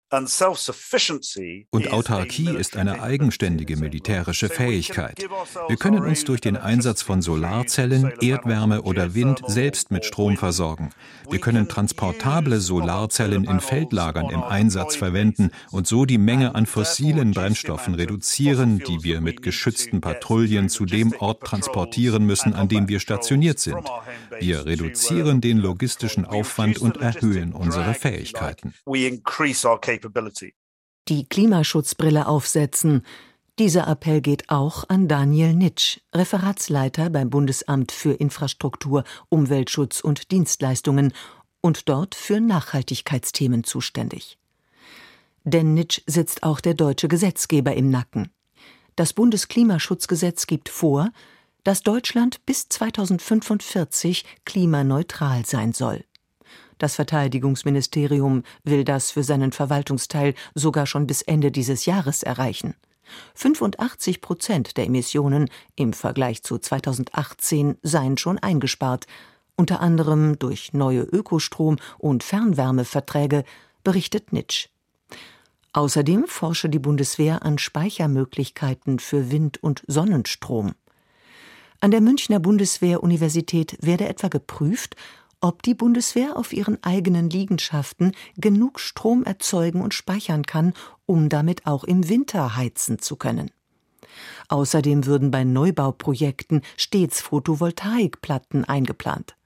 Und 0.09 1.93
Autarkie 1.93 2.57
ist 2.57 2.77
eine 2.77 3.03
eigenständige 3.03 3.77
militärische 3.77 4.49
Fähigkeit. 4.49 5.27
Wir 5.67 5.77
können 5.77 6.05
uns 6.05 6.23
durch 6.25 6.41
den 6.41 6.57
Einsatz 6.57 7.03
von 7.03 7.23
Solarzellen, 7.23 8.13
Erdwärme 8.21 8.83
oder 8.83 9.15
Wind 9.15 9.43
selbst 9.49 9.91
mit 9.91 10.05
Strom 10.05 10.37
versorgen. 10.37 10.91
Wir 11.29 11.41
können 11.41 11.69
transportable 11.69 12.61
Solarzellen 12.61 13.45
in 13.45 13.59
Feldlagern 13.59 14.31
im 14.31 14.45
Einsatz 14.45 14.95
verwenden 14.95 15.51
und 15.73 15.89
so 15.89 16.05
die 16.05 16.19
Menge 16.19 16.55
an 16.55 16.67
fossilen 16.67 17.33
Brennstoffen 17.33 17.95
reduzieren, 17.95 18.79
die 18.79 19.03
wir 19.03 19.21
mit 19.21 19.43
geschützten 19.43 20.01
Patrouillen 20.01 20.69
zu 20.69 20.87
dem 20.87 21.15
Ort 21.19 21.43
transportieren 21.43 22.25
müssen, 22.25 22.55
an 22.55 22.69
dem 22.69 22.89
wir 22.89 23.01
stationiert 23.01 23.59
sind. 23.59 23.91
Wir 24.39 24.67
reduzieren 24.67 25.41
den 25.41 25.59
logistischen 25.59 26.25
Aufwand 26.25 26.79
und 26.79 26.99
erhöhen 26.99 27.53
unsere 27.53 27.95
Fähigkeiten. 27.95 28.75
Die 31.09 31.29
Klimaschutzbrille 31.29 32.27
aufsetzen. 32.27 33.03
Dieser 33.59 33.87
Appell 33.89 34.21
geht 34.21 34.51
auch 34.51 34.89
an 34.89 35.09
Daniel 35.09 35.55
Nitsch, 35.55 36.01
Referatsleiter 36.15 37.09
beim 37.11 37.31
Bundesamt 37.31 37.93
für 37.93 38.13
Infrastruktur, 38.13 39.05
Umweltschutz 39.29 40.01
und 40.01 40.31
Dienstleistungen 40.31 41.13
und 41.61 41.89
dort 41.89 42.15
für 42.15 42.41
Nachhaltigkeitsthemen 42.41 43.65
zuständig. 43.65 44.39
Denn 45.45 45.75
Nitsch 45.75 46.01
sitzt 46.07 46.43
auch 46.43 46.61
der 46.61 46.75
deutsche 46.75 47.09
Gesetzgeber 47.09 47.75
im 47.75 47.89
Nacken. 47.89 48.31
Das 48.97 49.13
Bundesklimaschutzgesetz 49.13 50.47
gibt 50.47 50.69
vor, 50.69 51.11
dass 51.65 51.83
Deutschland 51.83 52.47
bis 52.47 52.69
2045 52.69 54.25
klimaneutral 54.45 55.45
sein 55.45 55.73
soll. 55.73 56.05
Das 56.79 56.95
Verteidigungsministerium 56.97 58.43
will 58.65 58.85
das 58.85 59.11
für 59.11 59.23
seinen 59.23 59.53
Verwaltungsteil 59.53 60.35
sogar 60.55 60.87
schon 60.87 61.07
bis 61.07 61.23
Ende 61.23 61.51
dieses 61.51 61.87
Jahres 61.87 62.23
erreichen. 62.23 62.75
85 63.35 64.21
Prozent 64.21 64.77
der 64.77 64.87
Emissionen 64.87 65.49
im 65.77 65.93
Vergleich 65.93 66.43
zu 66.43 66.59
2018 66.59 67.79
seien 67.83 68.19
schon 68.19 68.39
eingespart, 68.39 69.07
unter 69.57 69.81
anderem 69.81 70.39
durch 70.39 70.73
neue 70.73 71.03
Ökostrom- 71.03 71.79
und 71.99 72.25
Fernwärmeverträge, 72.25 73.45
berichtet 73.85 74.33
Nitsch. 74.33 74.69
Außerdem 75.73 76.27
forsche 76.27 76.69
die 76.69 76.79
Bundeswehr 76.79 77.43
an 77.43 77.59
Speichermöglichkeiten 77.59 78.99
für 78.99 79.31
Wind- 79.31 79.63
und 79.63 79.83
Sonnenstrom. 79.87 80.73
An 81.81 81.91
der 81.91 82.01
Münchner 82.01 82.41
Bundeswehr-Universität 82.41 83.77
werde 83.81 84.09
etwa 84.09 84.29
geprüft, 84.29 84.97
ob 85.41 85.63
die 85.63 85.75
Bundeswehr 85.75 86.37
auf 86.37 86.53
ihren 86.53 86.83
eigenen 86.83 87.31
Liegenschaften 87.31 88.13
genug 88.37 88.81
Strom 88.81 89.25
erzeugen 89.25 89.81
und 89.81 89.95
speichern 89.95 90.45
kann, 90.45 90.73
um 91.05 91.29
damit 91.29 91.67
auch 91.67 91.85
im 91.85 92.09
Winter 92.09 92.57
heizen 92.57 92.99
zu 92.99 93.17
können. 93.17 93.51
Außerdem 94.49 95.07
würden 95.07 95.31
bei 95.31 95.45
Neubauprojekten 95.45 96.63
stets 96.77 97.21
Photovoltaikplatten 97.21 98.65
eingeplant. 98.65 99.37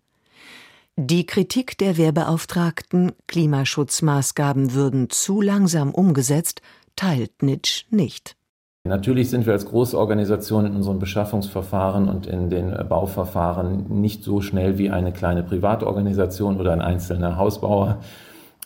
Die 0.97 1.25
Kritik 1.25 1.79
der 1.79 1.97
Wehrbeauftragten, 1.97 3.13
Klimaschutzmaßgaben 3.27 4.75
würden 4.75 5.09
zu 5.09 5.41
langsam 5.41 5.93
umgesetzt, 5.93 6.61
teilt 6.95 7.43
Nitsch 7.43 7.87
nicht. 7.91 8.37
Natürlich 8.85 9.29
sind 9.29 9.45
wir 9.45 9.53
als 9.53 9.67
große 9.67 9.97
Organisation 9.97 10.65
in 10.65 10.75
unseren 10.75 10.99
Beschaffungsverfahren 10.99 12.09
und 12.09 12.27
in 12.27 12.49
den 12.49 12.75
Bauverfahren 12.89 14.01
nicht 14.01 14.25
so 14.25 14.41
schnell 14.41 14.79
wie 14.79 14.91
eine 14.91 15.13
kleine 15.13 15.43
Privatorganisation 15.43 16.59
oder 16.59 16.73
ein 16.73 16.81
einzelner 16.81 17.37
Hausbauer. 17.37 18.01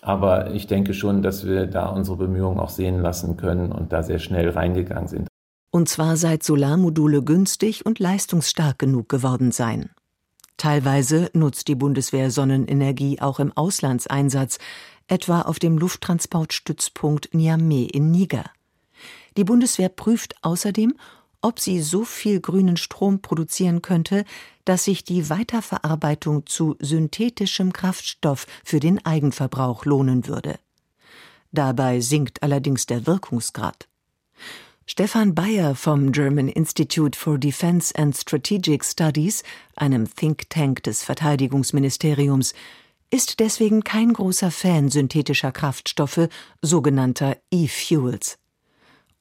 Aber 0.02 0.52
ich 0.52 0.68
denke 0.68 0.94
schon, 0.94 1.23
dass 1.23 1.47
wir 1.47 1.66
da 1.66 1.87
unsere 1.87 2.16
Bemühungen 2.16 2.61
auch 2.61 2.68
sehen 2.68 3.00
lassen 3.00 3.37
können 3.37 3.73
und 3.73 3.92
da 3.92 4.02
sehr 4.02 4.21
schnell 4.21 4.50
reingegangen 4.50 5.09
sind. 5.09 5.28
Und 5.73 5.88
zwar 5.88 6.16
seit 6.16 6.44
Solarmodule 6.44 7.25
günstig 7.25 7.85
und 7.85 7.99
leistungsstark 7.99 8.78
genug 8.78 9.09
geworden 9.09 9.50
seien. 9.50 9.90
Teilweise 10.56 11.30
nutzt 11.33 11.66
die 11.66 11.75
Bundeswehr 11.75 12.30
Sonnenenergie 12.30 13.21
auch 13.21 13.40
im 13.40 13.50
Auslandseinsatz, 13.56 14.59
etwa 15.09 15.42
auf 15.42 15.59
dem 15.59 15.76
Lufttransportstützpunkt 15.76 17.35
Niamey 17.35 17.87
in 17.87 18.12
Niger. 18.12 18.44
Die 19.37 19.45
Bundeswehr 19.45 19.88
prüft 19.88 20.37
außerdem, 20.43 20.95
ob 21.41 21.61
sie 21.61 21.83
so 21.83 22.05
viel 22.05 22.41
grünen 22.41 22.79
Strom 22.79 23.21
produzieren 23.21 23.83
könnte, 23.83 24.25
dass 24.64 24.85
sich 24.85 25.05
die 25.05 25.29
Weiterverarbeitung 25.29 26.47
zu 26.47 26.76
synthetischem 26.79 27.73
Kraftstoff 27.73 28.47
für 28.64 28.81
den 28.81 29.05
Eigenverbrauch 29.05 29.85
lohnen 29.85 30.26
würde. 30.26 30.59
Dabei 31.53 32.00
sinkt 32.00 32.43
allerdings 32.43 32.87
der 32.87 33.07
Wirkungsgrad. 33.07 33.88
Stefan 34.87 35.35
Bayer 35.35 35.75
vom 35.75 36.12
German 36.12 36.49
Institute 36.49 37.19
for 37.19 37.38
Defense 37.38 37.95
and 37.97 38.17
Strategic 38.17 38.85
Studies, 38.85 39.43
einem 39.76 40.12
Think 40.14 40.50
Tank 40.50 40.83
des 40.83 41.03
Verteidigungsministeriums, 41.03 42.55
ist 43.11 43.38
deswegen 43.41 43.85
kein 43.85 44.12
großer 44.12 44.50
Fan 44.50 44.91
synthetischer 44.91 45.53
Kraftstoffe, 45.53 46.29
sogenannter 46.61 47.37
E-Fuels. 47.50 48.38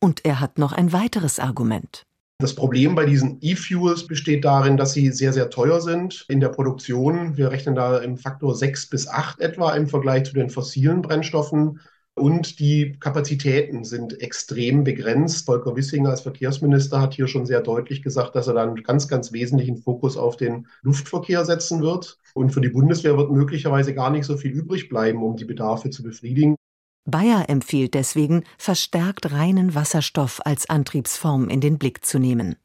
Und 0.03 0.25
er 0.25 0.41
hat 0.41 0.57
noch 0.57 0.74
ein 0.74 0.91
weiteres 0.91 1.39
Argument. 1.39 2.03
Das 2.39 2.55
Problem 2.55 2.93
bei 2.93 3.05
diesen 3.05 3.38
E-Fuels 3.39 4.05
besteht 4.05 4.43
darin, 4.43 4.75
dass 4.75 4.91
sie 4.91 5.10
sehr, 5.12 5.31
sehr 5.31 5.50
teuer 5.50 5.79
sind 5.79 6.25
in 6.27 6.41
der 6.41 6.50
Produktion. 6.50 7.38
Wir 7.38 7.51
rechnen 7.51 7.74
da 7.74 8.00
im 8.00 8.17
Faktor 8.17 8.53
6 8.53 8.89
bis 8.89 9.07
8 9.07 9.39
etwa 9.39 9.74
im 9.74 9.88
Vergleich 9.88 10.25
zu 10.25 10.33
den 10.33 10.50
fossilen 10.50 11.01
Brennstoffen. 11.01 11.79
Und 12.15 12.60
die 12.60 12.98
Kapazitäten 13.00 13.86
sind 13.86 14.19
extrem 14.19 14.83
begrenzt. 14.83 15.45
Volker 15.45 15.77
Wissinger 15.77 16.10
als 16.10 16.19
Verkehrsminister 16.19 17.00
hat 17.00 17.13
hier 17.13 17.27
schon 17.27 17.45
sehr 17.45 17.62
deutlich 17.62 18.01
gesagt, 18.01 18.36
dass 18.36 18.48
er 18.48 18.55
dann 18.55 18.75
ganz, 18.83 19.07
ganz 19.07 19.31
wesentlichen 19.31 19.77
Fokus 19.77 20.17
auf 20.17 20.36
den 20.36 20.67
Luftverkehr 20.81 21.45
setzen 21.45 21.81
wird. 21.81 22.19
Und 22.33 22.50
für 22.50 22.60
die 22.60 22.67
Bundeswehr 22.67 23.15
wird 23.15 23.31
möglicherweise 23.31 23.93
gar 23.93 24.10
nicht 24.10 24.25
so 24.25 24.36
viel 24.36 24.51
übrig 24.51 24.89
bleiben, 24.89 25.24
um 25.24 25.38
die 25.38 25.45
Bedarfe 25.45 25.91
zu 25.91 26.03
befriedigen. 26.03 26.57
Bayer 27.05 27.50
empfiehlt 27.50 27.93
deswegen, 27.93 28.43
verstärkt 28.57 29.31
reinen 29.31 29.75
Wasserstoff 29.75 30.39
als 30.45 30.69
Antriebsform 30.69 31.50
in 31.50 31.60
den 31.60 31.77
Blick 31.77 32.05
zu 32.05 32.17
nehmen. 32.17 32.55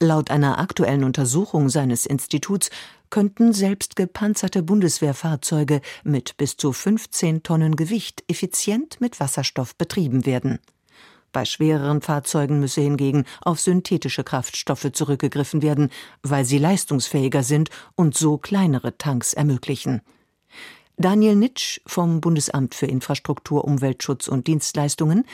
Laut 0.00 0.32
einer 0.32 0.58
aktuellen 0.58 1.04
Untersuchung 1.04 1.68
seines 1.68 2.06
Instituts 2.06 2.70
könnten 3.08 3.52
selbst 3.52 3.94
gepanzerte 3.94 4.64
Bundeswehrfahrzeuge 4.64 5.80
mit 6.02 6.36
bis 6.38 6.56
zu 6.56 6.72
15 6.72 7.44
Tonnen 7.44 7.76
Gewicht 7.76 8.24
effizient 8.26 9.00
mit 9.00 9.20
Wasserstoff 9.20 9.76
betrieben 9.76 10.26
werden. 10.26 10.58
Bei 11.30 11.44
schwereren 11.44 12.02
Fahrzeugen 12.02 12.58
müsse 12.58 12.80
hingegen 12.80 13.24
auf 13.42 13.60
synthetische 13.60 14.24
Kraftstoffe 14.24 14.90
zurückgegriffen 14.92 15.62
werden, 15.62 15.90
weil 16.22 16.44
sie 16.44 16.58
leistungsfähiger 16.58 17.44
sind 17.44 17.70
und 17.94 18.16
so 18.16 18.38
kleinere 18.38 18.98
Tanks 18.98 19.32
ermöglichen. 19.34 20.02
Daniel 20.96 21.36
Nitsch 21.36 21.80
vom 21.86 22.20
Bundesamt 22.20 22.74
für 22.74 22.86
Infrastruktur, 22.86 23.64
Umweltschutz 23.64 24.28
und 24.28 24.46
Dienstleistungen 24.46 25.24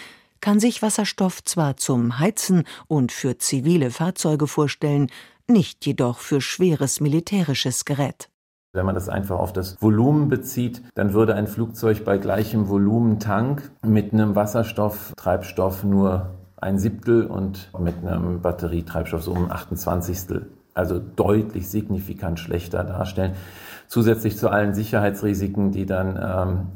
kann 0.41 0.61
sich 0.61 0.83
Wasserstoff 0.83 1.43
zwar 1.43 1.77
zum 1.77 2.19
Heizen 2.19 2.65
und 2.87 3.13
für 3.13 3.39
zivile 3.39 3.91
Fahrzeuge 3.91 4.47
vorstellen, 4.47 5.11
nicht 5.49 5.85
jedoch 5.87 6.19
für 6.19 6.41
schweres 6.41 7.01
militärisches 7.01 7.85
Gerät. 7.85 8.31
Wenn 8.73 8.87
man 8.87 8.95
das 8.95 9.09
einfach 9.09 9.39
auf 9.39 9.53
das 9.53 9.81
Volumen 9.81 10.29
bezieht, 10.29 10.83
dann 10.95 11.15
würde 11.15 11.35
ein 11.35 11.47
Flugzeug 11.47 12.05
bei 12.05 12.19
gleichem 12.19 12.69
Volumentank 12.69 13.73
mit 13.83 14.13
einem 14.13 14.37
Wasserstofftreibstoff 14.37 15.85
nur 15.85 16.35
ein 16.57 16.79
Siebtel 16.79 17.25
und 17.25 17.71
mit 17.79 17.97
einem 18.05 18.43
Batterietreibstoff 18.43 19.23
so 19.23 19.33
um 19.33 19.47
ein 19.47 19.53
28. 19.53 20.43
Also 20.75 20.99
deutlich 20.99 21.69
signifikant 21.69 22.39
schlechter 22.39 22.85
darstellen 22.85 23.35
zusätzlich 23.89 24.37
zu 24.37 24.51
allen 24.51 24.75
Sicherheitsrisiken, 24.75 25.73
die 25.73 25.87
dann 25.87 26.17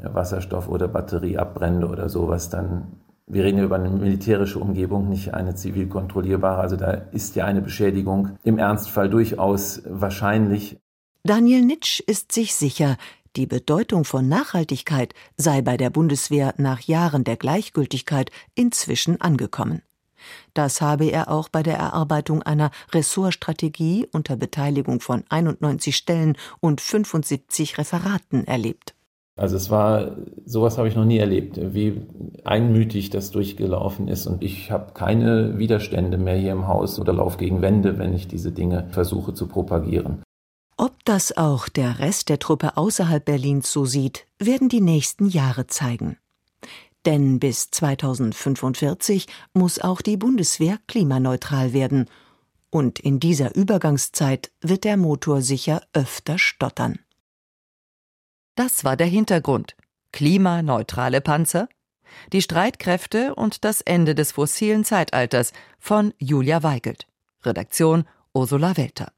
ähm, 0.03 0.13
Wasserstoff 0.13 0.67
oder 0.67 0.87
Batterie 0.87 1.37
abbrennen 1.37 1.83
oder 1.83 2.09
sowas 2.09 2.49
dann 2.49 2.87
wir 3.25 3.43
reden 3.45 3.57
ja 3.57 3.63
über 3.63 3.77
eine 3.77 3.89
militärische 3.89 4.59
Umgebung, 4.59 5.07
nicht 5.09 5.33
eine 5.33 5.55
zivil 5.55 5.87
kontrollierbare. 5.87 6.61
Also 6.61 6.75
da 6.75 6.91
ist 6.91 7.35
ja 7.35 7.45
eine 7.45 7.61
Beschädigung 7.61 8.37
im 8.43 8.57
Ernstfall 8.57 9.09
durchaus 9.09 9.81
wahrscheinlich. 9.85 10.77
Daniel 11.23 11.63
Nitsch 11.63 12.01
ist 12.01 12.33
sich 12.33 12.53
sicher, 12.53 12.97
die 13.35 13.47
Bedeutung 13.47 14.03
von 14.03 14.27
Nachhaltigkeit 14.27 15.13
sei 15.37 15.61
bei 15.61 15.77
der 15.77 15.89
Bundeswehr 15.89 16.53
nach 16.57 16.81
Jahren 16.81 17.23
der 17.23 17.37
Gleichgültigkeit 17.37 18.29
inzwischen 18.55 19.21
angekommen. 19.21 19.81
Das 20.53 20.81
habe 20.81 21.05
er 21.05 21.29
auch 21.29 21.49
bei 21.49 21.63
der 21.63 21.77
Erarbeitung 21.77 22.43
einer 22.43 22.71
Ressortstrategie 22.91 24.07
unter 24.11 24.35
Beteiligung 24.35 24.99
von 24.99 25.23
91 25.29 25.95
Stellen 25.95 26.37
und 26.59 26.81
75 26.81 27.77
Referaten 27.77 28.45
erlebt. 28.45 28.95
Also 29.35 29.55
es 29.55 29.71
war, 29.71 30.15
sowas 30.45 30.77
habe 30.77 30.87
ich 30.87 30.95
noch 30.95 31.05
nie 31.05 31.17
erlebt, 31.17 31.59
wie 31.73 32.01
einmütig 32.43 33.09
das 33.09 33.31
durchgelaufen 33.31 34.07
ist. 34.07 34.27
Und 34.27 34.43
ich 34.43 34.69
habe 34.69 34.93
keine 34.93 35.57
Widerstände 35.57 36.17
mehr 36.17 36.35
hier 36.35 36.51
im 36.51 36.67
Haus 36.67 36.99
oder 36.99 37.13
Lauf 37.13 37.37
gegen 37.37 37.61
Wände, 37.61 37.97
wenn 37.97 38.13
ich 38.13 38.27
diese 38.27 38.51
Dinge 38.51 38.87
versuche 38.91 39.33
zu 39.33 39.47
propagieren. 39.47 40.21
Ob 40.77 40.93
das 41.05 41.35
auch 41.35 41.67
der 41.67 41.99
Rest 41.99 42.29
der 42.29 42.39
Truppe 42.39 42.77
außerhalb 42.77 43.23
Berlins 43.23 43.71
so 43.71 43.85
sieht, 43.85 44.27
werden 44.39 44.69
die 44.69 44.81
nächsten 44.81 45.27
Jahre 45.27 45.65
zeigen. 45.67 46.17
Denn 47.05 47.39
bis 47.39 47.69
2045 47.71 49.27
muss 49.53 49.79
auch 49.79 50.01
die 50.01 50.17
Bundeswehr 50.17 50.79
klimaneutral 50.87 51.73
werden. 51.73 52.09
Und 52.69 52.99
in 52.99 53.19
dieser 53.19 53.55
Übergangszeit 53.55 54.51
wird 54.61 54.83
der 54.83 54.97
Motor 54.97 55.41
sicher 55.41 55.81
öfter 55.93 56.39
stottern. 56.39 56.99
Das 58.55 58.83
war 58.83 58.95
der 58.95 59.07
Hintergrund. 59.07 59.75
Klimaneutrale 60.11 61.21
Panzer, 61.21 61.67
die 62.31 62.41
Streitkräfte 62.41 63.35
und 63.35 63.65
das 63.65 63.81
Ende 63.81 64.15
des 64.15 64.31
fossilen 64.31 64.85
Zeitalters 64.85 65.53
von 65.79 66.13
Julia 66.19 66.63
Weigelt. 66.63 67.07
Redaktion 67.43 68.05
Ursula 68.33 68.77
Welter. 68.77 69.11